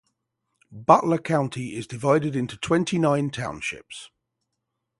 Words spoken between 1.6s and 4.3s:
is divided into twenty-nine townships.